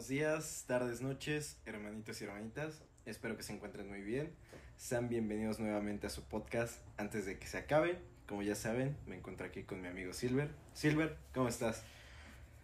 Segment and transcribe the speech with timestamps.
[0.00, 2.80] buenos días, tardes, noches, hermanitos y hermanitas.
[3.04, 4.32] Espero que se encuentren muy bien.
[4.78, 7.98] Sean bienvenidos nuevamente a su podcast antes de que se acabe.
[8.26, 10.48] Como ya saben, me encuentro aquí con mi amigo Silver.
[10.72, 11.82] Silver, ¿cómo estás?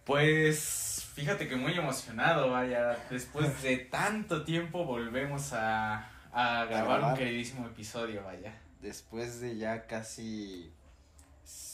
[0.07, 2.97] Pues fíjate que muy emocionado, vaya.
[3.11, 7.13] Después de tanto tiempo volvemos a, a grabar, grabar.
[7.13, 8.59] un queridísimo episodio, vaya.
[8.81, 10.73] Después de ya casi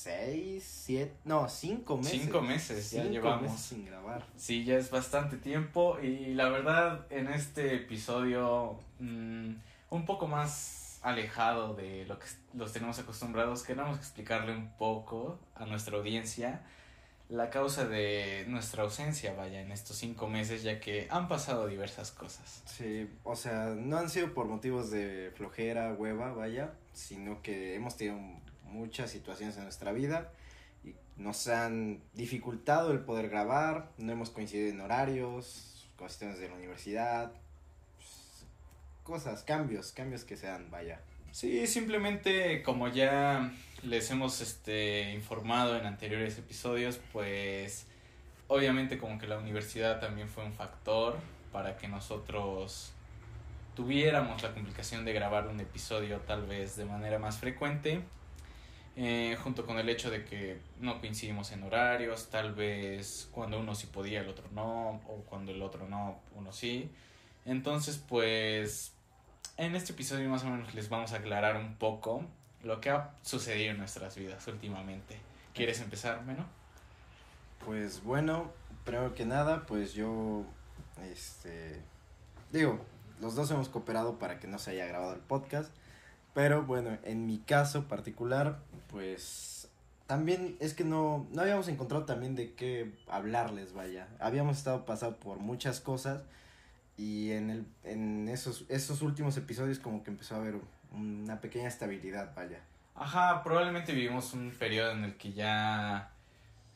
[0.03, 2.12] seis, siete, no, cinco meses.
[2.23, 3.43] Cinco meses ya Cinco llevamos.
[3.43, 4.25] meses sin grabar.
[4.37, 9.55] Sí, ya es bastante tiempo y la verdad en este episodio mm,
[9.91, 15.66] un poco más alejado de lo que los tenemos acostumbrados, queremos explicarle un poco a
[15.66, 16.62] nuestra audiencia
[17.29, 22.10] la causa de nuestra ausencia, vaya, en estos cinco meses, ya que han pasado diversas
[22.10, 22.62] cosas.
[22.66, 27.96] Sí, o sea, no han sido por motivos de flojera, hueva, vaya, sino que hemos
[27.96, 28.19] tenido
[28.72, 30.32] muchas situaciones en nuestra vida
[30.84, 36.54] y nos han dificultado el poder grabar, no hemos coincidido en horarios, cuestiones de la
[36.54, 37.32] universidad,
[37.96, 38.45] pues,
[39.04, 41.01] cosas, cambios, cambios que se dan, vaya.
[41.30, 47.86] Sí, simplemente como ya les hemos este informado en anteriores episodios, pues
[48.48, 51.18] obviamente como que la universidad también fue un factor
[51.52, 52.92] para que nosotros
[53.74, 58.02] tuviéramos la complicación de grabar un episodio tal vez de manera más frecuente,
[58.96, 63.74] eh, junto con el hecho de que no coincidimos en horarios, tal vez cuando uno
[63.74, 66.91] sí podía, el otro no, o cuando el otro no, uno sí.
[67.44, 68.93] Entonces, pues
[69.56, 72.25] en este episodio más o menos les vamos a aclarar un poco
[72.62, 75.19] lo que ha sucedido en nuestras vidas últimamente.
[75.54, 76.47] ¿Quieres empezar, Meno?
[77.65, 78.50] Pues bueno,
[78.84, 80.44] primero que nada, pues yo,
[81.03, 81.81] este,
[82.50, 82.81] digo,
[83.20, 85.72] los dos hemos cooperado para que no se haya grabado el podcast,
[86.34, 89.69] pero bueno, en mi caso particular, pues
[90.06, 95.16] también es que no, no habíamos encontrado también de qué hablarles, vaya, habíamos estado pasando
[95.19, 96.22] por muchas cosas
[96.97, 100.56] y en, el, en esos, esos últimos episodios como que empezó a haber
[100.93, 102.60] una pequeña estabilidad, vaya.
[102.94, 106.10] Ajá, probablemente vivimos un periodo en el que ya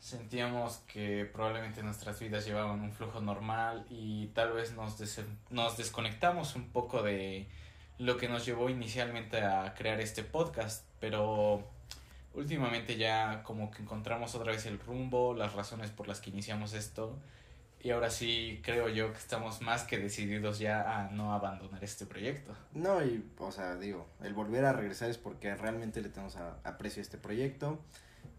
[0.01, 5.77] sentíamos que probablemente nuestras vidas llevaban un flujo normal y tal vez nos, des nos
[5.77, 7.49] desconectamos un poco de
[7.99, 11.69] lo que nos llevó inicialmente a crear este podcast, pero
[12.35, 16.75] últimamente ya como que encontramos otra vez el rumbo, las razones por las que iniciamos
[16.75, 17.19] esto
[17.87, 22.05] y ahora sí creo yo que estamos más que decididos ya a no abandonar este
[22.05, 22.53] proyecto.
[22.75, 26.59] No, y, o sea, digo, el volver a regresar es porque realmente le tenemos a,
[26.65, 27.79] aprecio a este proyecto.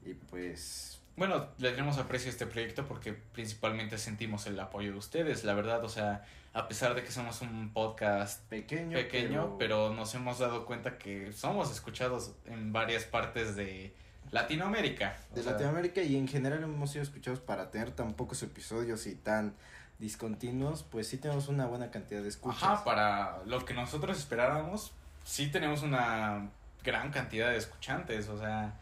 [0.03, 0.96] Y pues.
[1.17, 5.55] Bueno, le tenemos aprecio a este proyecto porque principalmente sentimos el apoyo de ustedes, la
[5.55, 5.83] verdad.
[5.83, 6.23] O sea,
[6.53, 8.95] a pesar de que somos un podcast Pequeño.
[8.95, 13.95] pequeño, pero, nos hemos dado cuenta que somos escuchados en varias partes de
[14.29, 15.17] Latinoamérica.
[15.33, 19.15] De sea, Latinoamérica y en general hemos sido escuchados para tener tan pocos episodios y
[19.15, 19.55] tan
[19.97, 22.61] discontinuos, pues sí tenemos una buena cantidad de escuchas.
[22.61, 26.51] Ajá, para lo que nosotros esperábamos, sí tenemos una
[26.83, 28.75] gran cantidad de escuchantes, o sea,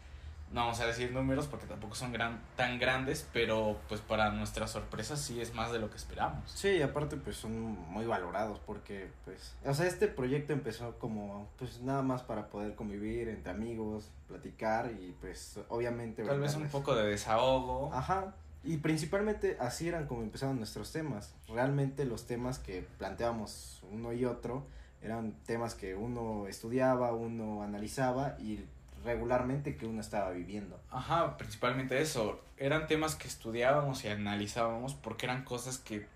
[0.56, 4.66] no vamos a decir números porque tampoco son gran, tan grandes, pero pues para nuestra
[4.66, 6.50] sorpresa sí es más de lo que esperamos.
[6.50, 11.46] Sí, y aparte pues son muy valorados porque pues, o sea, este proyecto empezó como
[11.58, 16.24] pues nada más para poder convivir entre amigos, platicar y pues obviamente...
[16.24, 17.92] Tal vez un poco de desahogo.
[17.92, 18.34] Ajá.
[18.64, 21.34] Y principalmente así eran como empezaron nuestros temas.
[21.48, 24.66] Realmente los temas que planteábamos uno y otro
[25.02, 28.64] eran temas que uno estudiaba, uno analizaba y
[29.06, 30.78] regularmente que uno estaba viviendo.
[30.90, 32.40] Ajá, principalmente eso.
[32.58, 36.06] Eran temas que estudiábamos y analizábamos porque eran cosas que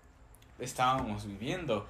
[0.59, 1.87] estábamos viviendo.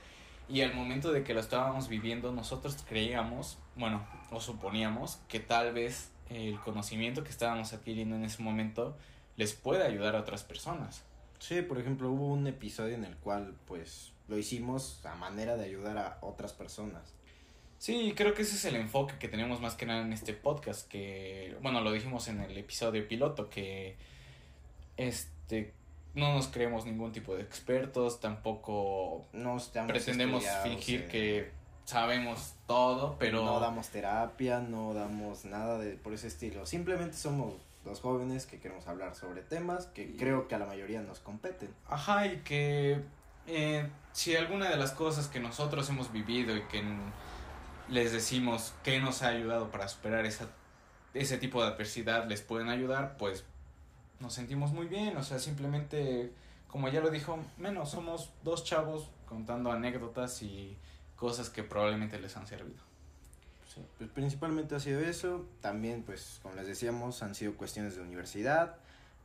[0.47, 5.73] Y al momento de que lo estábamos viviendo, nosotros creíamos, bueno, o suponíamos que tal
[5.73, 8.95] vez el conocimiento que estábamos adquiriendo en ese momento
[9.38, 11.03] les puede ayudar a otras personas.
[11.40, 15.66] Sí, por ejemplo, hubo un episodio en el cual pues lo hicimos a manera de
[15.66, 17.13] ayudar a otras personas.
[17.81, 20.88] Sí, creo que ese es el enfoque que tenemos más que nada en este podcast,
[20.88, 23.96] que, bueno, lo dijimos en el episodio piloto, que
[24.97, 25.74] este
[26.14, 31.50] no nos creemos ningún tipo de expertos, tampoco No estamos pretendemos fingir que
[31.85, 36.67] sabemos todo, pero no damos terapia, no damos nada de por ese estilo.
[36.67, 40.67] Simplemente somos dos jóvenes que queremos hablar sobre temas que Y- creo que a la
[40.67, 41.73] mayoría nos competen.
[41.88, 43.02] Ajá, y que
[43.47, 46.84] eh, si alguna de las cosas que nosotros hemos vivido y que
[47.91, 50.47] les decimos que nos ha ayudado para superar esa,
[51.14, 53.43] ese tipo de adversidad les pueden ayudar, pues
[54.20, 55.17] nos sentimos muy bien.
[55.17, 56.32] O sea, simplemente,
[56.67, 60.78] como ya lo dijo Menos, somos dos chavos contando anécdotas y
[61.16, 62.79] cosas que probablemente les han servido.
[63.67, 65.46] Sí, pues principalmente ha sido eso.
[65.61, 68.78] También, pues, como les decíamos, han sido cuestiones de universidad.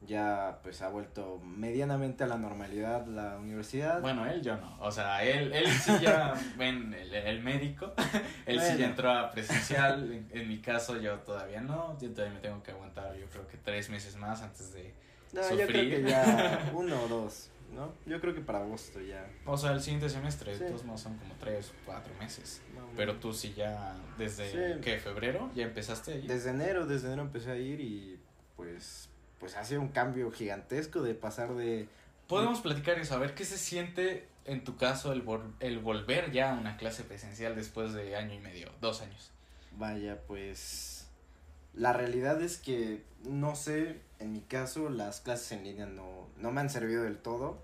[0.02, 4.00] Ya pues ha vuelto medianamente a la normalidad la universidad.
[4.00, 4.76] Bueno, él yo no.
[4.80, 7.92] O sea, él, él sí ya, ven, el, el médico,
[8.46, 8.78] él sí Bueno.
[8.78, 10.12] ya entró a presencial.
[10.12, 11.98] En, en mi caso, yo todavía no.
[12.00, 14.92] Yo todavía me tengo que aguantar, yo creo que tres meses más antes de.
[15.32, 16.04] no, yo creo sufrir.
[16.04, 17.92] que ya uno o dos, ¿no?
[18.04, 19.26] Yo creo que para agosto ya.
[19.46, 20.64] O sea, el siguiente semestre, Sí.
[20.68, 22.60] todos no son como tres o cuatro meses.
[22.74, 24.80] no, Pero tú sí ya, desde, Sí.
[24.82, 24.98] ¿qué?
[24.98, 25.50] ¿Febrero?
[25.54, 26.26] ¿Ya empezaste ahí?
[26.28, 28.20] Desde enero, desde enero empecé a ir y
[28.56, 29.08] pues
[29.40, 31.88] pues ha sido un cambio gigantesco de pasar de
[32.28, 36.32] Podemos platicar eso, a ver qué se siente en tu caso el, vol- el volver
[36.32, 39.30] ya a una clase presencial después de año y medio, dos años.
[39.78, 41.06] Vaya, pues
[41.74, 46.50] la realidad es que no sé, en mi caso las clases en línea no, no
[46.50, 47.58] me han servido del todo.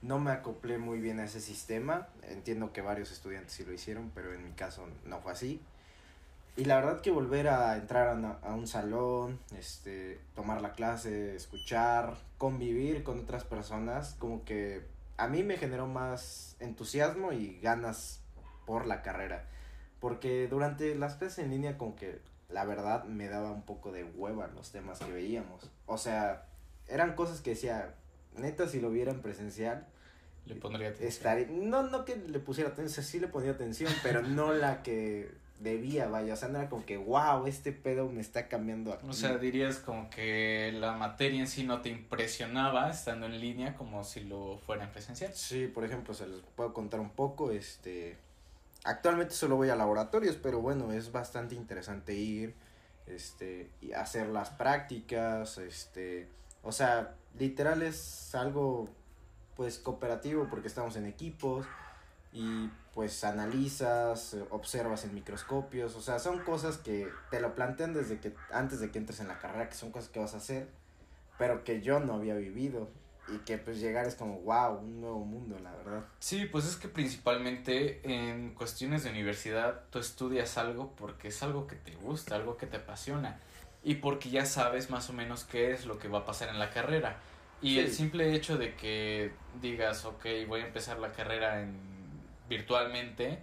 [0.00, 2.06] No me acoplé muy bien a ese sistema.
[2.22, 5.60] Entiendo que varios estudiantes sí lo hicieron, pero en mi caso no fue así.
[6.58, 10.72] Y la verdad que volver a entrar a, una- a un salón, este, tomar la
[10.72, 14.82] clase, escuchar, convivir con otras personas, como que
[15.16, 18.20] a mí me generó más entusiasmo y ganas
[18.66, 19.44] por la carrera.
[20.00, 24.02] Porque durante las clases en línea como que la verdad me daba un poco de
[24.02, 25.70] hueva los temas que veíamos.
[25.86, 26.44] O sea,
[26.88, 27.94] eran cosas que decía,
[28.36, 29.86] neta si lo viera en presencial,
[30.44, 31.08] Le pondría atención.
[31.08, 35.30] estaría, no, no que le pusiera atención, sí le ponía atención, pero no la que
[35.60, 39.06] debía, vaya, o sea, no era como que, wow, este pedo me está cambiando aquí.
[39.08, 43.74] O sea, dirías como que la materia en sí no te impresionaba estando en línea
[43.74, 45.32] como si lo fuera en presencial.
[45.34, 48.16] Sí, por ejemplo, se les puedo contar un poco, este,
[48.84, 52.54] actualmente solo voy a laboratorios, pero bueno, es bastante interesante ir,
[53.06, 56.28] este, y hacer las prácticas, este,
[56.62, 58.88] o sea, literal es algo,
[59.56, 61.66] pues, cooperativo porque estamos en equipos
[62.32, 67.94] y pues analizas, eh, observas en microscopios, o sea, son cosas que te lo plantean
[67.94, 70.38] desde que, antes de que entres en la carrera, que son cosas que vas a
[70.38, 70.68] hacer,
[71.38, 72.90] pero que yo no había vivido
[73.28, 76.04] y que pues llegar es como, wow, un nuevo mundo, la verdad.
[76.18, 81.66] Sí, pues es que principalmente en cuestiones de universidad tú estudias algo porque es algo
[81.66, 83.38] que te gusta, algo que te apasiona
[83.84, 86.58] y porque ya sabes más o menos qué es lo que va a pasar en
[86.58, 87.18] la carrera.
[87.60, 87.78] Y Sí.
[87.80, 91.76] el simple hecho de que digas, ok, voy a empezar la carrera en
[92.48, 93.38] virtualmente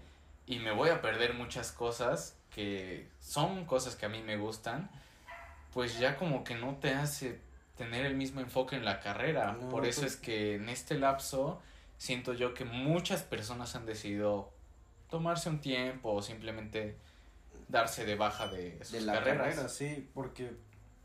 [0.46, 4.90] y me voy a perder muchas cosas que son cosas que a mí me gustan,
[5.74, 7.40] pues ya como que no te hace
[7.78, 9.52] tener el mismo enfoque en la carrera.
[9.54, 11.62] No, Por eso pues- es que en este lapso
[11.98, 14.52] siento yo que muchas personas han decidido
[15.10, 16.96] tomarse un tiempo o simplemente
[17.68, 19.48] darse de baja de sus de la carreras.
[19.50, 20.52] carrera, sí, porque,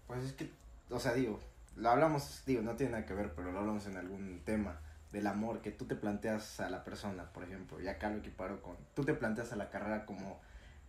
[0.06, 0.50] pues es que,
[0.90, 1.40] o sea, digo,
[1.76, 4.78] lo hablamos, digo, no tiene nada que ver, pero lo hablamos en algún tema
[5.12, 8.62] del amor, que tú te planteas a la persona, por ejemplo, y acá lo equiparo
[8.62, 10.40] con, tú te planteas a la carrera como,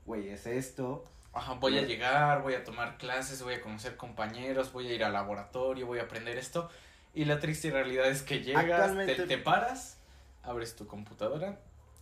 [0.06, 4.74] güey, es esto, Ajá, voy a llegar, voy a tomar clases, voy a conocer compañeros,
[4.74, 6.70] voy a ir al laboratorio, voy a aprender esto.
[7.14, 9.98] Y la triste realidad es que llegas, te, te paras,
[10.44, 11.60] abres tu computadora,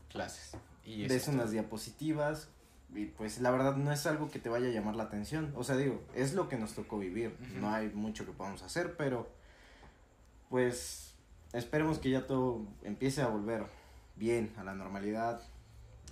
[0.10, 0.57] clases.
[0.83, 1.36] Y ves todo.
[1.36, 2.50] unas diapositivas,
[2.95, 5.63] y pues la verdad no es algo que te vaya a llamar la atención, o
[5.63, 9.30] sea, digo, es lo que nos tocó vivir, no hay mucho que podamos hacer, pero,
[10.50, 11.08] pues,
[11.53, 13.65] esperemos que ya todo empiece a volver
[14.15, 15.41] bien a la normalidad,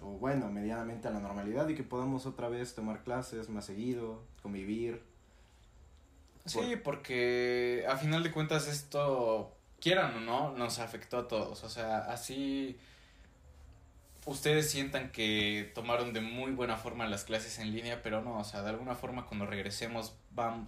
[0.02, 4.22] o bueno, medianamente a la normalidad y que podamos otra vez tomar clases más seguido,
[4.42, 5.02] convivir.
[6.46, 11.64] Sí, porque a final de cuentas esto, quieran o no, nos afectó a todos.
[11.64, 12.80] O sea, así
[14.28, 18.44] ustedes sientan que tomaron de muy buena forma las clases en línea, pero no, o
[18.44, 20.14] sea, de alguna forma cuando regresemos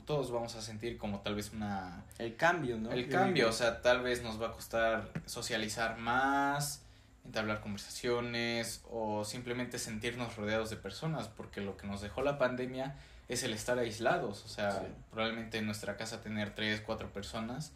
[0.05, 2.03] todos vamos a sentir como tal vez una...
[2.17, 2.91] El cambio, ¿no?
[2.91, 6.81] El Yo cambio, digo, o sea, tal vez nos va a costar socializar más,
[7.25, 12.95] entablar conversaciones o simplemente sentirnos rodeados de personas, porque lo que nos dejó la pandemia
[13.27, 14.87] es el estar aislados, o sea, Sí.
[15.11, 17.71] probablemente en nuestra casa tener tres, cuatro personas,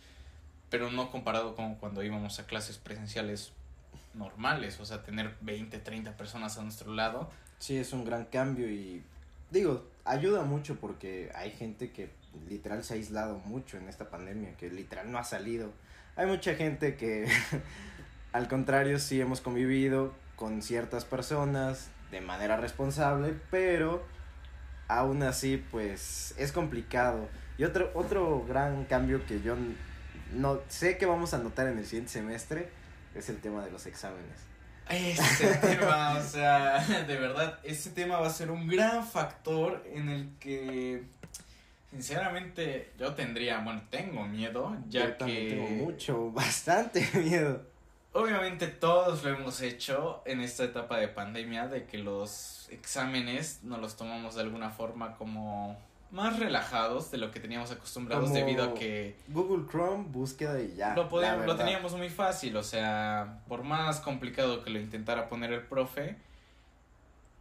[0.71, 3.51] pero no comparado con cuando íbamos a clases presenciales
[4.13, 7.29] normales, o sea, tener 20, 30 personas a nuestro lado.
[7.59, 9.03] Sí, es un gran cambio y
[9.51, 12.09] digo, ayuda mucho porque hay gente que
[12.49, 15.71] literal se ha aislado mucho en esta pandemia, que literal no ha salido.
[16.15, 17.27] Hay mucha gente que
[18.33, 24.03] al contrario sí hemos convivido con ciertas personas de manera responsable, pero
[24.87, 27.29] aún así pues es complicado.
[27.57, 29.55] Y otro otro gran cambio que yo
[30.33, 32.69] no sé que vamos a notar en el siguiente semestre
[33.15, 34.37] es el tema de los exámenes.
[34.89, 40.09] Ese tema, o sea, de verdad, ese tema va a ser un gran factor en
[40.09, 41.03] el que,
[41.91, 45.55] sinceramente, yo tendría, bueno, tengo miedo, ya Yo también que...
[45.55, 47.65] tengo mucho, bastante miedo.
[48.11, 53.79] Obviamente todos lo hemos hecho en esta etapa de pandemia, de que los exámenes nos
[53.79, 55.79] los tomamos de alguna forma como
[56.13, 60.75] más relajados de lo que teníamos acostumbrados Como debido a que Google Chrome, búsqueda y
[60.75, 60.93] ya.
[60.95, 65.51] lo, podíamos- lo teníamos muy fácil, o sea, por más complicado que lo intentara poner
[65.51, 66.15] el profe,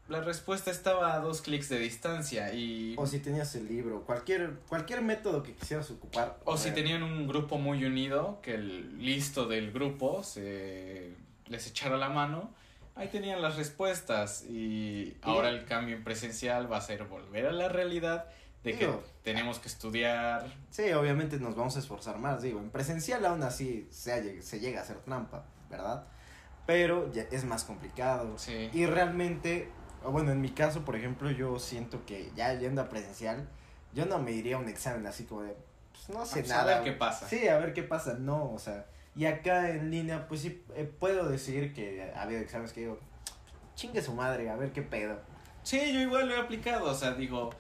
[0.08, 2.94] la respuesta estaba a dos clics de distancia y...
[2.98, 6.38] O si tenías el libro, cualquier, cualquier método que quisieras ocupar.
[6.44, 11.12] O si sea, tenían un grupo muy unido, que el listo del grupo se
[11.46, 12.50] les echara la mano,
[12.94, 14.44] ahí tenían las respuestas.
[14.48, 18.26] Y ahora el cambio en presencial va a ser volver a la realidad
[18.64, 20.46] de que Digo, tenemos que estudiar.
[20.70, 24.80] Sí, obviamente nos vamos a esforzar más, digo, en presencial aún así se, se llega
[24.80, 26.04] a hacer trampa, ¿verdad?
[26.66, 28.38] Pero ya es más complicado.
[28.38, 28.70] Sí.
[28.72, 29.68] Y realmente,
[30.04, 33.48] bueno, en mi caso, por ejemplo, yo siento que ya yendo a presencial,
[33.92, 35.56] yo no me iría a un examen así como de,
[35.92, 36.74] pues no sé Pues, a nada.
[36.76, 37.28] ver qué pasa.
[37.28, 40.84] Sí, a ver qué pasa, no, o sea, y acá en línea, pues sí, eh,
[40.98, 42.98] puedo decir que ha habido exámenes que digo,
[43.74, 45.18] chingue su madre, a ver qué pedo.
[45.64, 47.50] Sí, yo igual lo he aplicado, o sea, digo,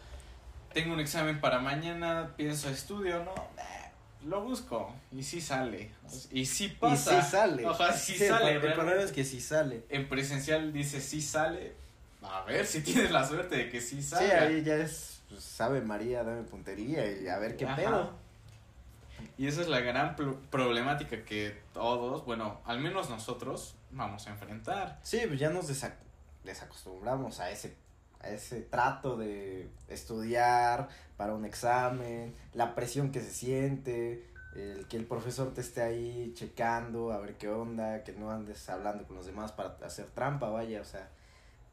[0.72, 3.34] tengo un examen para mañana, pienso estudio, ¿no?
[3.34, 3.90] Eh,
[4.24, 5.90] Lo busco y sí sale.
[6.30, 7.18] Y sí pasa.
[7.18, 7.66] Y sí sale.
[7.66, 8.44] Ojalá sí, Sí, el sale.
[8.44, 8.74] el realmente.
[8.76, 9.84] problema es que sí sale.
[9.88, 11.74] En presencial dice sí sale.
[12.22, 14.32] A ver si tienes la suerte de que sí Sí, sale.
[14.32, 17.76] ahí ya es, pues, sabe María, dame puntería y a ver qué Ajá.
[17.76, 18.22] pedo.
[19.38, 20.16] Y esa es la gran
[20.50, 24.98] problemática que todos, bueno, al menos nosotros, vamos a enfrentar.
[25.02, 25.94] Sí, pues ya nos desac-
[26.44, 27.76] desacostumbramos a ese,
[28.24, 35.06] ese trato de estudiar para un examen, la presión que se siente, el que el
[35.06, 39.26] profesor te esté ahí checando a ver qué onda, que no andes hablando con los
[39.26, 41.08] demás para hacer trampa, vaya, o sea,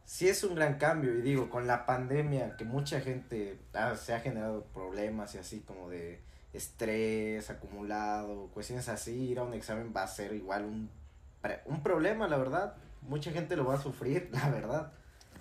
[0.05, 4.13] sí es un gran cambio y digo, con la pandemia que mucha gente ah, se
[4.13, 6.21] ha generado problemas y así como de
[6.53, 10.89] estrés acumulado, cuestiones así, ir a un examen va a ser igual un,
[11.65, 12.75] un problema, la verdad.
[13.01, 14.91] Mucha gente lo va a sufrir, la verdad.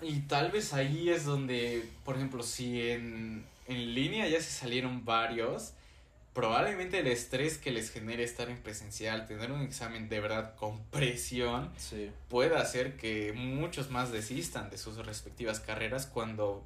[0.02, 5.04] Y tal vez ahí es donde, por ejemplo, si en, en línea ya se salieron
[5.04, 5.72] varios,
[6.34, 10.80] probablemente el estrés que les genere estar en presencial, tener un examen de verdad con
[10.90, 12.10] presión, Sí.
[12.28, 16.64] pueda hacer que muchos más desistan de sus respectivas carreras cuando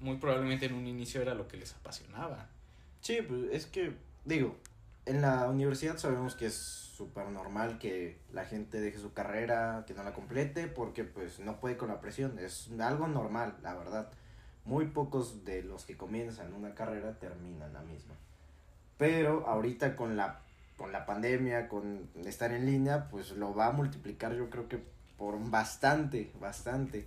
[0.00, 2.48] muy probablemente en un inicio era lo que les apasionaba.
[3.00, 3.92] Sí, pues es que,
[4.24, 4.56] digo,
[5.08, 9.94] en la universidad sabemos que es súper normal que la gente deje su carrera, que
[9.94, 12.38] no la complete, porque pues no puede con la presión.
[12.38, 14.10] Es algo normal, la verdad.
[14.64, 18.14] Muy pocos de los que comienzan una carrera terminan la misma.
[18.98, 20.40] Pero ahorita con la,
[20.76, 24.82] con la pandemia, con estar en línea, pues lo va a multiplicar yo creo que
[25.16, 27.06] por bastante, bastante.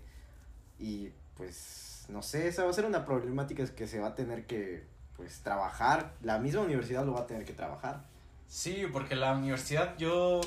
[0.79, 4.47] Y pues, no sé, esa va a ser una problemática que se va a tener
[4.47, 4.83] que
[5.21, 8.01] pues trabajar, la misma universidad lo va a tener que trabajar.
[8.47, 10.41] Sí, porque la universidad yo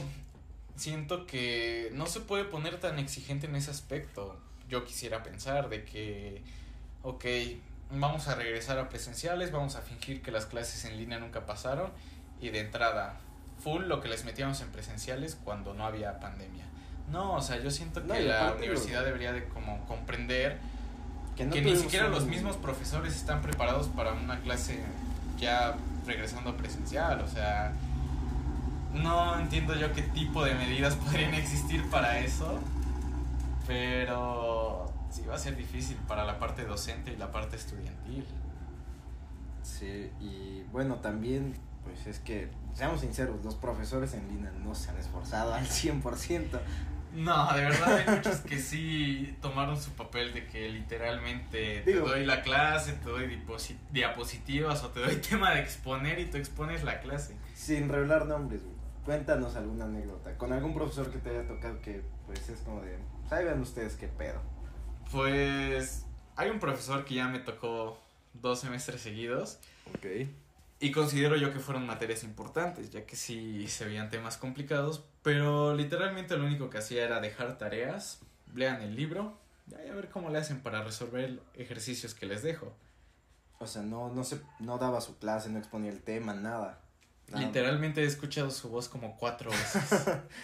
[0.75, 4.37] siento que no se puede poner tan exigente en ese aspecto.
[4.69, 6.43] Yo quisiera pensar de que,
[7.03, 7.25] ok,
[7.93, 11.93] vamos a regresar a presenciales, vamos a fingir que las clases en línea nunca pasaron
[12.41, 13.21] y de entrada,
[13.63, 16.65] full lo que les metíamos en presenciales cuando no había pandemia.
[17.13, 20.59] No, o sea, yo siento que la universidad debería de como comprender
[21.37, 24.81] Que, no que ni siquiera un- los mismos profesores están preparados para una clase
[25.39, 25.77] ya
[26.07, 27.73] regresando a presencial, o sea,
[28.93, 32.61] no entiendo yo qué tipo de medidas podrían existir para eso,
[33.67, 38.25] pero sí va a ser difícil para la parte docente y la parte estudiantil.
[39.63, 44.91] Sí, y bueno, también, pues es que, seamos sinceros, los profesores en línea no se
[44.91, 46.61] han esforzado al 100%.
[47.15, 52.27] No, de verdad hay muchos que sí tomaron su papel de que literalmente te doy
[52.27, 53.43] la clase, te doy
[53.93, 57.37] diapositivas o te doy tema de exponer y tú expones la clase.
[57.55, 58.75] Sin revelar nombres, güey.
[59.05, 60.37] Cuéntanos alguna anécdota.
[60.39, 64.09] Con algún profesor que te haya tocado que, pues es como de, saben ustedes qué
[64.09, 64.41] pedo.
[65.13, 66.07] Pues
[66.37, 67.99] hay un profesor que ya me tocó
[68.33, 69.61] dos semestres seguidos
[69.93, 70.07] Ok.
[70.87, 75.75] Y considero yo que fueron materias importantes, ya que sí se veían temas complicados, pero
[75.75, 78.21] literalmente lo único que hacía era dejar tareas,
[78.55, 79.39] lean el libro
[79.69, 82.75] y a ver cómo le hacen para resolver ejercicios que les dejo.
[83.59, 86.81] O sea, no, no, se, no daba su clase, no exponía el tema, nada.
[87.29, 87.47] Nada.
[87.47, 90.03] Literalmente he escuchado su voz como cuatro veces.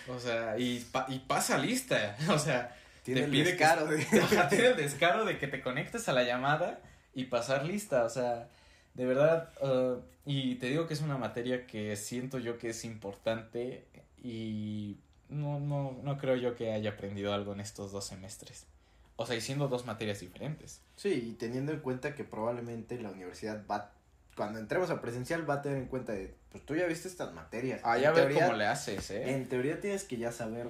[0.08, 2.16] o sea, y, pa- y pasa lista.
[2.30, 5.60] O sea, Tiene te el pide descaro que, de- tiene el descaro de que te
[5.60, 6.80] conectes a la llamada
[7.12, 8.04] y pasar lista.
[8.04, 8.48] O sea,
[8.94, 9.50] de verdad.
[9.62, 13.84] uh, y te digo que es una materia que siento yo que es importante
[14.22, 14.96] y
[15.28, 18.66] no, no, no creo yo que haya aprendido algo en estos dos semestres.
[19.16, 20.80] O sea, y siendo dos materias diferentes.
[20.96, 23.92] Sí, y teniendo en cuenta que probablemente la universidad va,
[24.36, 27.32] cuando entremos a presencial, va a tener en cuenta de, pues tú ya viste estas
[27.34, 27.80] materias.
[27.84, 29.34] Ah, En ya ver teoría- cómo le haces, ¿eh?
[29.34, 30.68] En teoría tienes que ya saber.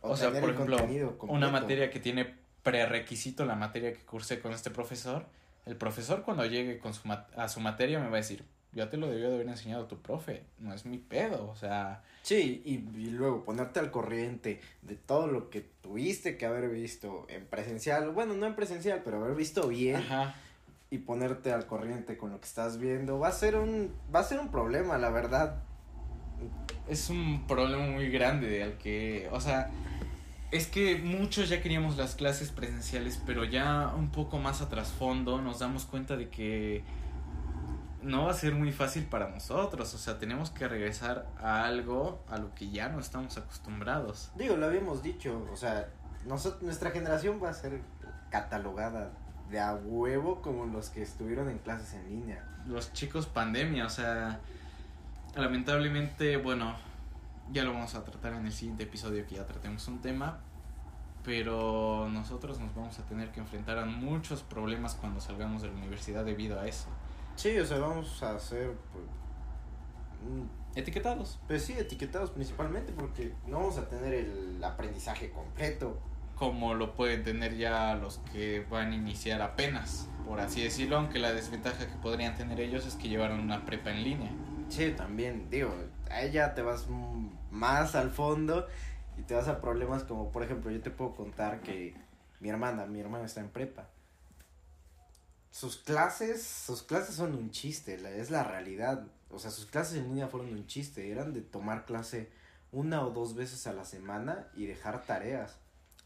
[0.00, 4.52] O sea, tener por ejemplo, una materia que tiene prerequisito, la materia que cursé con
[4.52, 5.24] este profesor,
[5.66, 8.44] El profesor cuando llegue con su a su materia me va a decir,
[8.76, 12.02] ya te lo debió de haber enseñado tu profe, no es mi pedo, o sea...
[12.22, 17.26] Sí, y, y, luego ponerte al corriente de todo lo que tuviste que haber visto
[17.30, 19.96] en presencial, bueno, no en presencial, pero haber visto bien.
[19.96, 20.34] Ajá.
[20.90, 24.24] Y ponerte al corriente con lo que estás viendo, va a ser un, va a
[24.24, 25.62] ser un problema, la verdad.
[26.86, 29.70] Es un problema muy grande al que, o sea,
[30.50, 35.40] es que muchos ya queríamos las clases presenciales, pero ya un poco más a trasfondo
[35.40, 36.84] nos damos cuenta de que
[38.02, 39.92] no va a ser muy fácil para nosotros.
[39.94, 44.30] O sea, tenemos que regresar a algo a lo que ya no estamos acostumbrados.
[44.36, 45.88] Digo, lo habíamos dicho, o sea,
[46.26, 47.80] nosotros, nuestra generación va a ser
[48.30, 49.10] catalogada
[49.50, 52.44] de a huevo como los que estuvieron en clases en línea.
[52.66, 54.40] Los chicos pandemia, o sea,
[55.34, 56.76] lamentablemente, bueno,
[57.52, 60.40] ya lo vamos a tratar en el siguiente episodio que ya tratemos un tema,
[61.24, 65.74] pero nosotros nos vamos a tener que enfrentar a muchos problemas cuando salgamos de la
[65.74, 66.86] universidad debido a eso.
[67.36, 69.04] Sí, o sea, vamos a ser pues,
[70.74, 71.38] etiquetados.
[71.46, 75.98] Pues sí, etiquetados principalmente porque no vamos a tener el aprendizaje completo.
[76.34, 81.18] Como lo pueden tener ya los que van a iniciar apenas, por así decirlo, aunque
[81.18, 84.30] la desventaja que podrían tener ellos es que llevaron una prepa en línea.
[84.68, 85.74] Sí, también, digo,
[86.10, 86.86] a ella te vas
[87.50, 88.66] más al fondo
[89.18, 91.94] y te vas a problemas como, por ejemplo, yo te puedo contar que
[92.40, 93.88] mi hermana, mi hermana está en prepa
[95.56, 99.06] sus clases, sus clases son un chiste, es la realidad.
[99.30, 102.28] O sea, sus clases en línea fueron un chiste, eran de tomar clase
[102.72, 105.56] una o dos veces a la semana y dejar tareas.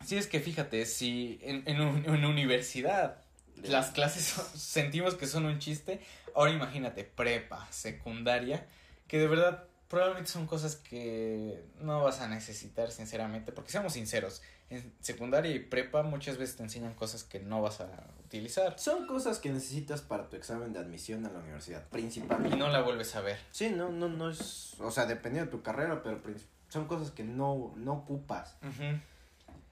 [0.07, 3.23] Sí, es que fíjate, si en, en, una universidad
[3.57, 6.01] las clases sentimos que son un chiste,
[6.37, 8.65] ahora imagínate prepa, secundaria,
[9.09, 14.41] que de verdad probablemente son cosas que no vas a necesitar sinceramente, porque seamos sinceros,
[14.71, 17.91] en secundaria y prepa muchas veces te enseñan cosas que no vas a
[18.25, 18.79] utilizar.
[18.79, 22.57] Son cosas que necesitas para tu examen de admisión a la universidad, principalmente.
[22.57, 23.41] Y no la vuelves a ver.
[23.51, 26.21] Sí, no, no, no es, o sea, dependiendo de tu carrera, pero
[26.69, 28.55] son cosas que no, no ocupas.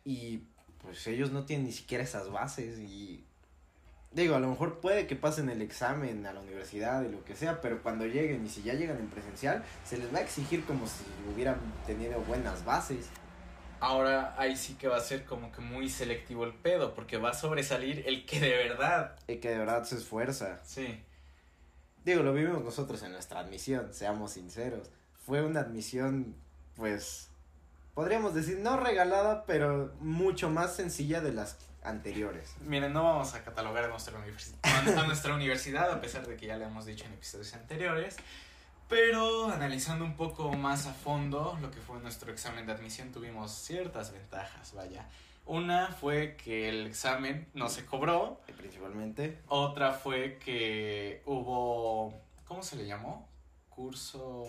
[0.05, 0.49] Y
[0.83, 3.25] pues ellos no tienen ni siquiera esas bases y
[4.11, 7.37] Digo, a lo mejor puede que pasen el examen a la universidad y lo que
[7.37, 10.65] sea, pero cuando lleguen y si ya llegan en presencial, se les va a exigir
[10.65, 13.09] como si hubieran tenido buenas bases.
[13.81, 17.31] Ahora ahí sí que va a ser como que muy selectivo el pedo, porque va
[17.31, 19.17] a sobresalir el que de verdad.
[19.29, 20.59] El que de verdad se esfuerza.
[20.65, 21.05] Sí.
[22.05, 24.91] Digo, lo vivimos nosotros en nuestra admisión, seamos sinceros.
[25.27, 26.35] Fue una admisión,
[26.75, 27.29] pues,
[27.95, 32.55] podríamos decir, no regalada, pero mucho más sencilla de las anteriores.
[32.61, 34.19] Miren, no vamos a catalogar a nuestra,
[34.63, 38.17] a nuestra universidad, a pesar de que ya le hemos dicho en episodios anteriores.
[38.89, 43.53] Pero analizando un poco más a fondo lo que fue nuestro examen de admisión, tuvimos
[43.53, 45.07] ciertas ventajas, vaya.
[45.45, 48.41] Una fue que el examen no se cobró.
[48.57, 49.39] Principalmente.
[49.49, 52.15] Otra fue que hubo.
[52.47, 53.29] ¿Cómo se le llamó?
[53.71, 54.45] Curso.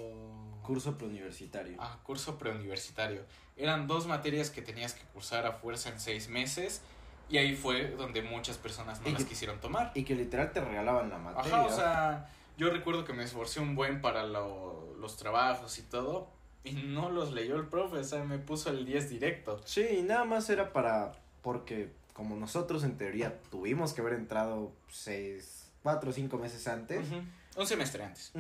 [0.62, 1.78] Curso preuniversitario.
[1.80, 3.24] Ah, curso preuniversitario.
[3.56, 6.82] Eran dos materias que tenías que cursar a fuerza en seis meses
[7.30, 9.92] y ahí fue donde muchas personas no las quisieron tomar.
[9.94, 11.58] Y que literal te regalaban la materia.
[11.58, 16.30] Ajá, o sea, yo recuerdo que me esforcé un buen para los trabajos y todo.
[16.64, 19.62] Y no los leyó el profe, o sea, me puso el 10 directo.
[19.64, 21.14] Sí, y nada más era para.
[21.42, 27.08] Porque como nosotros en teoría tuvimos que haber entrado seis, cuatro o cinco meses antes.
[27.56, 28.34] Un semestre antes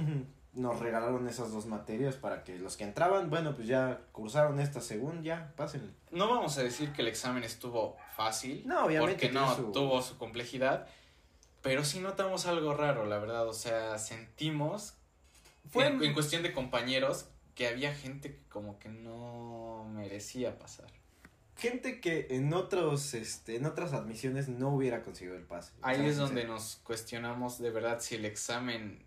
[0.53, 4.81] nos regalaron esas dos materias para que los que entraban, bueno, pues ya cursaron esta
[4.81, 5.95] según, ya, pasen.
[6.11, 8.63] No vamos a decir que el examen estuvo fácil.
[8.65, 9.29] No, obviamente.
[9.29, 10.87] Porque no tuvo su complejidad.
[11.61, 13.47] Pero sí notamos algo raro, la verdad.
[13.47, 14.95] O sea, sentimos.
[15.69, 20.87] Fue en, cuestión de compañeros que había gente que como que no merecía pasar.
[21.57, 25.73] Gente que en otros, este, en otras admisiones no hubiera conseguido el pase.
[25.81, 29.05] Ahí es donde nos cuestionamos de verdad si el examen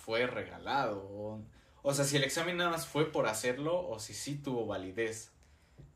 [0.00, 1.40] fue regalado.
[1.82, 5.30] O, sea, si el examen nada más fue por hacerlo o si sí tuvo validez.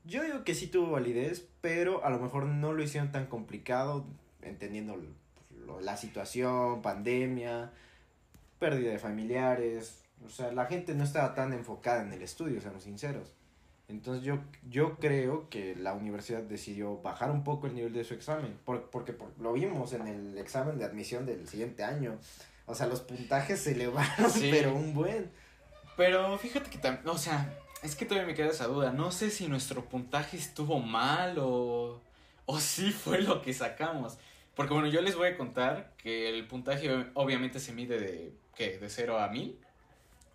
[0.05, 4.05] Yo digo que sí tuvo validez, pero a lo mejor no lo hicieron tan complicado,
[4.43, 4.97] entendiendo
[5.81, 7.73] la situación, pandemia,
[8.59, 10.03] pérdida de familiares.
[10.25, 13.33] O sea, la gente no estaba tan enfocada en el estudio, seamos sinceros.
[13.89, 14.39] Entonces yo,
[14.71, 19.15] yo creo que la universidad decidió bajar un poco el nivel de su examen, porque
[19.39, 22.19] lo vimos en el examen de admisión del siguiente año.
[22.67, 25.31] O sea, los puntajes se elevaron, pero un buen.
[25.97, 28.93] Pero fíjate que también, o sea, es que todavía me queda esa duda.
[28.93, 32.01] No sé si nuestro puntaje estuvo mal o,
[32.47, 34.17] o sí fue lo que sacamos.
[34.57, 38.79] Porque bueno, yo les voy a contar que el puntaje obviamente se mide de, ¿qué?
[38.79, 39.59] De 0 a 1000.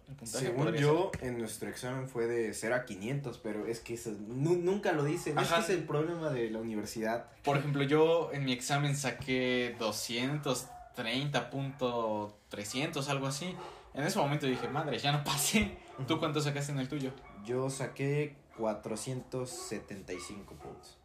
[0.10, 3.94] El puntaje Según yo, en nuestro examen fue de 0 a 500, pero es que
[3.94, 5.38] eso nu- nunca lo dicen.
[5.38, 5.63] Es que Ajá.
[5.63, 7.28] es el problema de la universidad.
[7.44, 9.76] Por ejemplo, yo en mi examen saqué
[10.95, 13.56] 230.300, algo así.
[13.93, 15.78] En ese momento dije, madre, ya no pasé.
[16.08, 17.12] ¿Tú cuánto sacaste en el tuyo?
[17.45, 20.97] Yo saqué 475 puntos.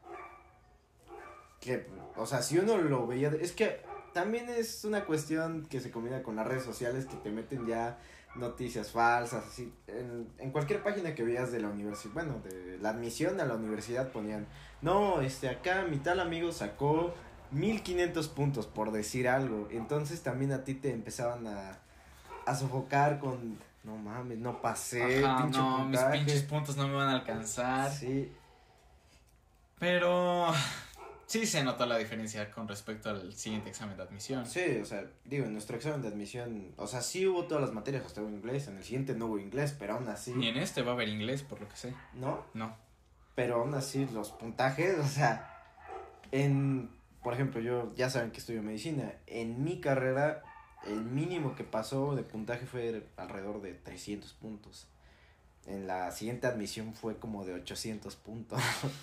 [1.61, 3.81] Que, o sea, si uno lo veía, es que
[4.13, 7.99] también es una cuestión que se combina con las redes sociales que te meten ya
[8.37, 9.73] noticias falsas, así.
[9.87, 13.55] En, en cualquier página que veas de la universidad, bueno, de la admisión a la
[13.55, 14.47] universidad ponían,
[14.83, 17.15] no, este, acá mi tal amigo sacó
[17.55, 19.69] 1500 puntos por decir algo.
[19.71, 21.79] Entonces también a ti te empezaban a,
[22.47, 26.19] a sofocar con, no mames, no pasé, Ajá, pinche no, mis puntaje".
[26.19, 27.91] pinches puntos no me van a alcanzar.
[27.93, 28.33] Sí,
[29.79, 30.47] Pero
[31.27, 34.47] sí se notó la diferencia con respecto al siguiente examen de admisión.
[34.47, 37.73] sí, o sea, digo, en nuestro examen de admisión, o sea, sí hubo todas las
[37.73, 40.57] materias, hasta hubo inglés, en el siguiente no hubo inglés, pero aún así, Ni en
[40.59, 41.95] este va a haber inglés, por lo que sé.
[42.15, 42.45] ¿no?
[42.55, 42.77] No.
[43.35, 45.51] Pero aún así, los puntajes, o sea,
[46.31, 46.89] en,
[47.25, 50.43] por ejemplo, yo, ya saben que estudio medicina, en mi carrera,
[50.87, 54.87] el mínimo que pasó de puntaje fue alrededor de 300 puntos.
[55.67, 58.61] En la siguiente admisión fue como de 800 puntos.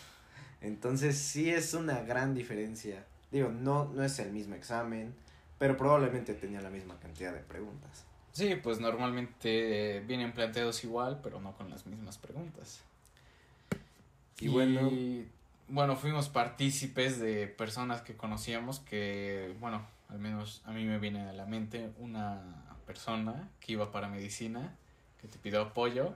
[0.61, 3.03] Entonces sí es una gran diferencia.
[3.31, 5.15] Digo, no, no es el mismo examen,
[5.57, 8.05] pero probablemente tenía la misma cantidad de preguntas.
[8.33, 12.81] Sí, pues normalmente eh, vienen planteados igual, pero no con las mismas preguntas.
[14.39, 14.91] Y bueno,
[15.71, 21.29] bueno, fuimos partícipes de personas que conocíamos que, bueno, al menos a mí me viene
[21.29, 22.41] a la mente una
[22.85, 24.75] persona que iba para medicina,
[25.21, 26.13] que te pidió apoyo.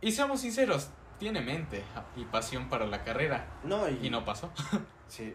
[0.00, 1.82] Y seamos sinceros, tiene mente
[2.16, 3.46] y pasión para la carrera.
[3.64, 4.50] no, y, Y no pasó.
[5.08, 5.34] Sí,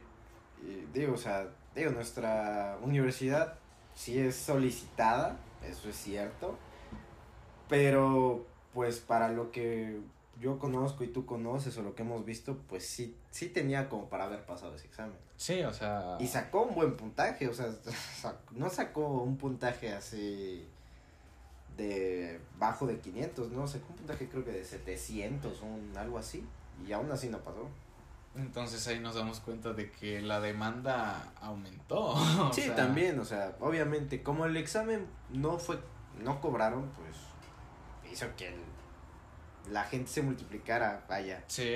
[0.63, 3.59] y digo, o sea, digo, nuestra universidad
[3.93, 6.57] sí es solicitada, eso es cierto,
[7.67, 9.99] pero pues para lo que
[10.39, 14.09] yo conozco y tú conoces o lo que hemos visto, pues sí, sí tenía como
[14.09, 15.15] para haber pasado ese examen.
[15.37, 16.17] Sí, o sea...
[16.19, 17.67] Y sacó un buen puntaje, o sea,
[18.51, 20.67] no sacó un puntaje así
[21.77, 23.67] de bajo de 500, ¿no?
[23.67, 26.45] Sacó un puntaje creo que de 700 o un, algo así,
[26.87, 27.67] y aún así no pasó.
[28.35, 32.07] Entonces ahí nos damos cuenta de que la demanda aumentó.
[32.49, 35.79] o Sí, sea, también, o sea, obviamente, como el examen no fue,
[36.21, 38.74] no cobraron, pues hizo que el-
[39.71, 41.43] la gente se multiplicara, vaya.
[41.47, 41.75] Sí.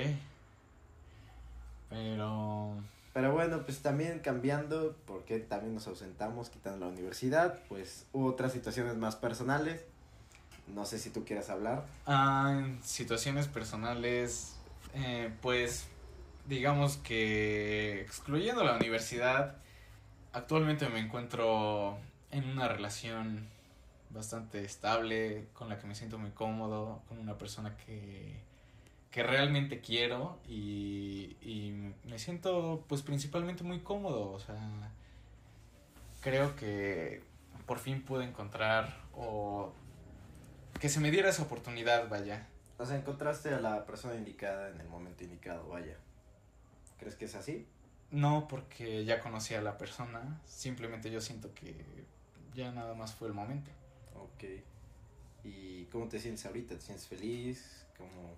[1.88, 2.74] Pero...
[3.12, 8.52] Pero bueno, pues también cambiando, porque también nos ausentamos, quitando la universidad, pues hubo otras
[8.52, 9.84] situaciones más personales.
[10.68, 11.84] No sé si tú quieras hablar.
[12.06, 14.54] Ah, en situaciones personales,
[14.94, 15.86] eh, pues
[16.46, 19.56] digamos que excluyendo la universidad,
[20.32, 21.98] actualmente me encuentro
[22.30, 23.48] en una relación
[24.10, 28.40] bastante estable, con la que me siento muy cómodo, con una persona que,
[29.10, 34.58] que realmente quiero y, y me siento pues principalmente muy cómodo, o sea,
[36.20, 37.22] creo que
[37.66, 39.72] por fin pude encontrar o
[40.80, 42.46] que se me diera esa oportunidad, vaya.
[42.78, 45.96] O sea, encontraste a la persona indicada en el momento indicado, vaya.
[46.98, 47.66] ¿Crees que es así?
[48.10, 51.84] No porque ya conocí a la persona, simplemente yo siento que
[52.54, 53.70] ya nada más fue el momento.
[54.20, 54.44] Ok.
[55.44, 56.74] ¿Y cómo te sientes ahorita?
[56.74, 57.86] ¿Te sientes feliz?
[57.96, 58.34] ¿Cómo,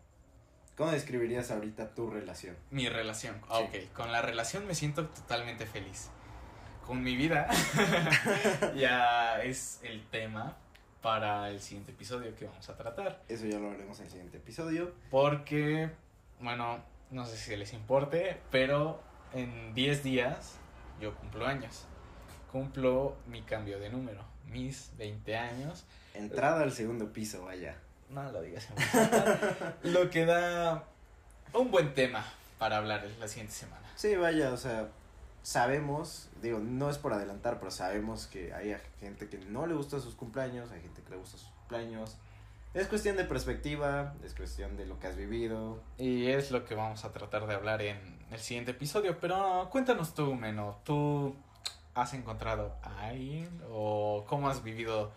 [0.77, 2.57] cómo describirías ahorita tu relación?
[2.71, 3.79] Mi relación, ah, Sí.
[3.89, 6.11] ok, con la relación me siento totalmente feliz.
[6.87, 7.49] Con mi vida
[8.77, 10.57] ya es el tema
[11.01, 13.23] para el siguiente episodio que vamos a tratar.
[13.29, 14.93] Eso ya lo haremos en el siguiente episodio.
[15.11, 15.91] Porque,
[16.41, 19.01] bueno, no sé si les importe, pero
[19.33, 20.59] en 10 días
[21.01, 21.87] yo cumplo años.
[22.51, 25.85] Cumplo mi cambio de número, mis 20 años.
[26.15, 27.77] Entrada al segundo piso, vaya.
[28.11, 29.93] No lo digas en.
[29.93, 30.85] Lo que da
[31.55, 32.25] un buen tema
[32.59, 33.83] para hablar la siguiente semana.
[33.97, 34.89] Sí, vaya, o sea,
[35.43, 40.01] sabemos, digo, no es por adelantar, pero sabemos que hay gente que no le gusta
[40.01, 42.17] sus cumpleaños, hay gente que le gusta sus cumpleaños.
[42.75, 45.83] Es cuestión de perspectiva, es cuestión de lo que has vivido.
[45.99, 47.99] Y es lo que vamos a tratar de hablar en
[48.31, 49.19] el siguiente episodio.
[49.21, 50.79] Pero cuéntanos tú, Meno.
[50.85, 51.37] ¿Tú
[51.95, 53.49] has encontrado a alguien?
[53.71, 55.13] ¿O cómo has vivido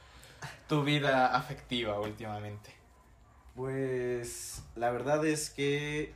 [0.68, 2.72] tu vida afectiva últimamente?
[3.56, 6.14] Pues la verdad es que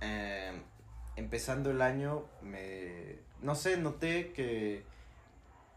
[0.00, 0.62] eh,
[1.16, 4.84] empezando el año me no sé, noté que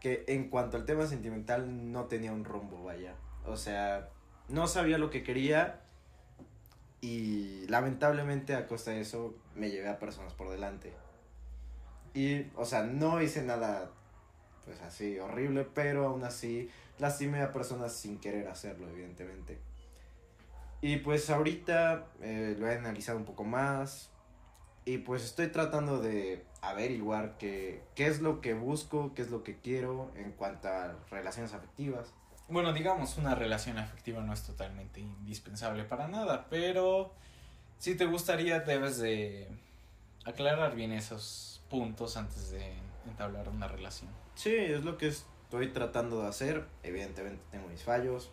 [0.04, 3.14] que en cuanto al tema sentimental no tenía un rumbo, vaya.
[3.46, 4.10] O sea,
[4.48, 5.80] no sabía lo que quería
[7.00, 10.92] y lamentablemente a costa de eso me llevé a personas por delante.
[12.12, 13.92] Y, o sea, no hice nada
[14.64, 19.58] pues así horrible, pero aún así lastimé a personas sin querer hacerlo, evidentemente.
[20.80, 24.10] Y pues ahorita eh, lo he analizado un poco más
[24.84, 29.42] y pues estoy tratando de averiguar qué, qué es lo que busco, qué es lo
[29.42, 32.12] que quiero en cuanto a relaciones afectivas.
[32.48, 37.14] Bueno, digamos, una relación afectiva no es totalmente indispensable para nada, pero
[37.78, 39.48] si te gustaría debes de
[40.26, 42.74] aclarar bien esos puntos antes de
[43.06, 44.10] entablar una relación.
[44.34, 46.66] Sí, es lo que estoy tratando de hacer.
[46.82, 48.30] Evidentemente tengo mis fallos.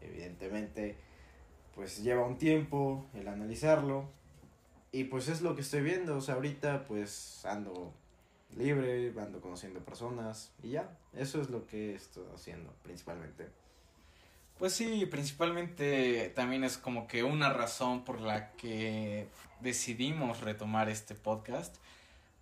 [0.00, 0.96] Evidentemente,
[1.74, 4.08] pues lleva un tiempo el analizarlo.
[4.92, 6.16] Y pues es lo que estoy viendo.
[6.16, 7.92] O sea, ahorita pues ando
[8.56, 10.90] libre, ando conociendo personas y ya.
[11.14, 13.48] Eso es lo que estoy haciendo principalmente.
[14.58, 19.26] Pues sí, principalmente también es como que una razón por la que
[19.60, 21.76] decidimos retomar este podcast.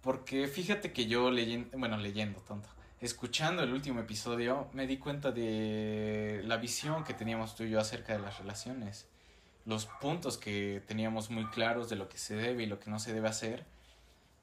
[0.08, 5.32] Porque fíjate que yo leyendo, bueno, leyendo tonto, escuchando el último episodio, me di cuenta
[5.32, 9.06] de la visión que teníamos tú y yo acerca de las relaciones.
[9.66, 12.98] Los puntos que teníamos muy claros de lo que se debe y lo que no
[12.98, 13.66] se debe hacer.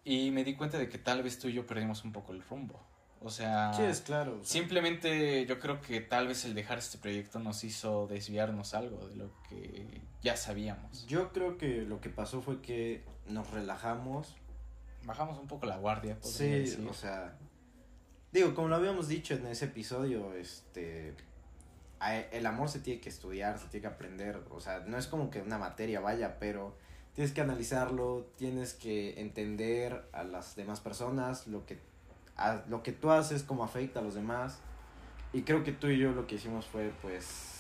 [0.04, 2.44] Y me di cuenta de que tal vez tú y yo perdimos un poco el
[2.44, 2.80] rumbo.
[3.24, 4.34] O sea, Sí, es claro.
[4.34, 8.76] o sea, simplemente yo creo que tal vez el dejar este proyecto nos hizo desviarnos
[8.76, 11.08] algo de lo que ya sabíamos.
[11.08, 14.36] Yo creo que lo que pasó fue que nos relajamos.
[15.06, 16.18] Bajamos un poco la guardia.
[16.22, 16.88] Sí, decir.
[16.90, 17.38] o sea,
[18.32, 21.14] digo, como lo habíamos dicho en ese episodio, este,
[22.00, 25.08] a- el amor se tiene que estudiar, se tiene que aprender, o sea, no es
[25.08, 26.76] como que una materia vaya, pero
[27.14, 31.80] tienes que analizarlo, tienes que entender a las demás personas, lo que,
[32.36, 34.60] a- lo que tú haces, cómo afecta a los demás,
[35.32, 37.55] y creo que tú y yo lo que hicimos fue, pues,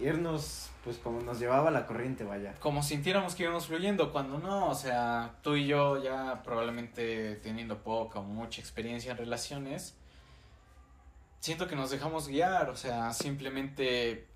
[0.00, 2.54] irnos, pues, como nos llevaba la corriente, vaya.
[2.60, 7.82] como sintiéramos que íbamos fluyendo, cuando no, o sea, tú y yo ya probablemente teniendo
[7.82, 9.94] poca o mucha experiencia en relaciones,
[11.40, 14.26] siento que nos dejamos guiar, o sea, simplemente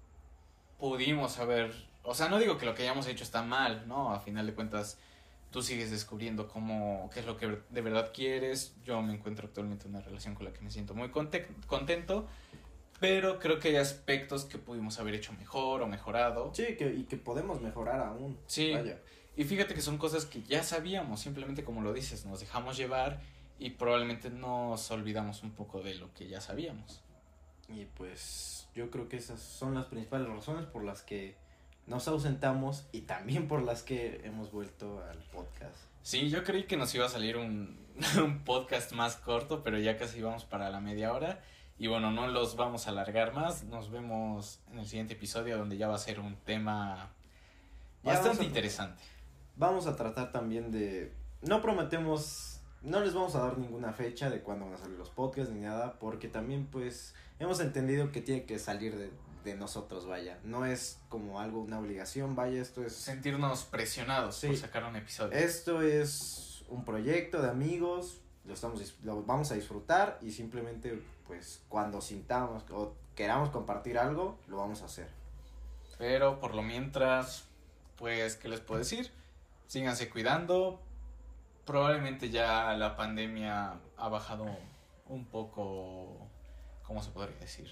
[0.79, 1.73] pudimos haber,
[2.03, 4.13] o sea, no digo que lo que hayamos hecho está mal, ¿no?
[4.13, 4.99] A final de cuentas,
[5.51, 9.87] tú sigues descubriendo cómo, qué es lo que de verdad quieres, yo me encuentro actualmente
[9.87, 12.27] en una relación con la que me siento muy conte- contento,
[13.05, 16.51] pero creo que hay aspectos que pudimos haber hecho mejor o mejorado.
[16.55, 18.39] Sí, que, y que podemos mejorar aún.
[18.47, 18.73] Sí.
[18.73, 18.99] Vaya.
[19.37, 23.21] Y fíjate que son cosas que ya sabíamos, simplemente como lo dices, nos dejamos llevar
[23.59, 27.03] y probablemente nos olvidamos un poco de lo que ya sabíamos.
[27.69, 31.37] Y pues yo creo que esas son las principales razones por las que
[31.87, 35.77] nos ausentamos y también por las que hemos vuelto al podcast.
[36.03, 37.79] Sí, yo creí que nos iba a salir un,
[38.17, 41.43] un podcast más corto, pero ya casi vamos para la media hora.
[41.79, 43.65] Y bueno, no los vamos a alargar más.
[43.65, 47.11] Nos vemos en el siguiente episodio donde ya va a ser un tema
[48.03, 49.03] vamos bastante a- interesante.
[49.57, 51.13] Vamos a tratar también de...
[51.43, 55.11] No prometemos, no les vamos a dar ninguna fecha de cuándo van a salir los
[55.11, 59.11] podcasts ni nada, porque también pues hemos entendido que tiene que salir de,
[59.45, 60.39] de nosotros, vaya.
[60.45, 62.95] No es como algo, una obligación, vaya, esto es...
[62.95, 64.57] Sentirnos presionados por Sí.
[64.57, 65.33] sacar un episodio.
[65.37, 71.63] Esto es un proyecto de amigos, lo, estamos, lo vamos a disfrutar y simplemente pues
[71.69, 75.09] cuando sintamos o queramos compartir algo, lo vamos a hacer.
[75.99, 77.45] Pero por lo mientras,
[77.97, 79.11] pues, ¿qué les puedo decir?
[79.67, 80.81] Síganse cuidando.
[81.65, 84.47] Probablemente ya la pandemia ha bajado
[85.07, 86.19] un poco,
[86.83, 87.69] ¿cómo se podría decir?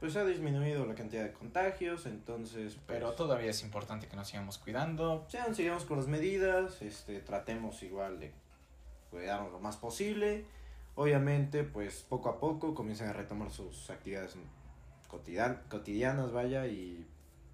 [0.00, 2.74] Pues ha disminuido la cantidad de contagios, entonces...
[2.74, 5.26] pues, Pero todavía es importante que nos sigamos cuidando.
[5.28, 8.32] sean, sigamos con las medidas, este, tratemos igual de
[9.10, 10.46] cuidarnos lo más posible.
[11.00, 14.36] Obviamente, pues poco a poco comiencen a retomar sus actividades
[15.08, 17.06] cotidian- cotidianas, vaya, y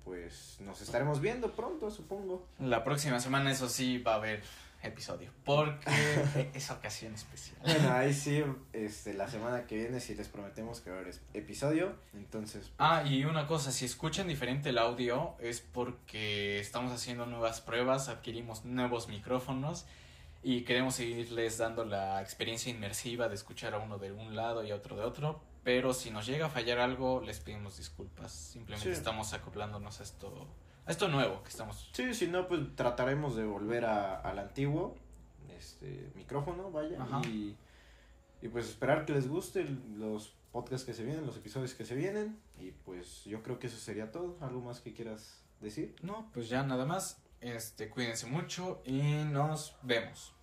[0.04, 2.44] pues nos estaremos viendo pronto, supongo.
[2.58, 4.42] La próxima semana, eso sí, va a haber
[4.82, 5.30] episodio.
[5.44, 7.56] Porque es ocasión especial.
[7.62, 11.14] Bueno, ahí sí, este, la semana que viene sí les prometemos que va a haber
[11.32, 12.72] episodio, entonces...
[12.78, 18.08] Ah, y una cosa, si escuchan diferente el audio es porque estamos haciendo nuevas pruebas,
[18.08, 19.86] adquirimos nuevos micrófonos
[20.48, 24.70] y queremos seguirles dando la experiencia inmersiva de escuchar a uno de un lado y
[24.70, 28.90] a otro de otro, pero si nos llega a fallar algo les pedimos disculpas, simplemente
[28.92, 28.96] Sí.
[28.96, 30.46] estamos acoplándonos a esto,
[30.86, 31.90] a esto nuevo que estamos...
[31.92, 34.94] Sí, si no, pues trataremos de volver a, al antiguo
[35.58, 37.22] este, micrófono, vaya, Ajá.
[37.26, 37.56] y,
[38.40, 39.64] y pues esperar que les guste
[39.96, 43.66] los podcasts que se vienen, los episodios que se vienen, y pues yo creo que
[43.66, 44.36] eso sería todo.
[44.40, 45.96] ¿Algo más que quieras decir?
[46.02, 50.34] No, pues ya nada más, este, cuídense mucho y nos vemos.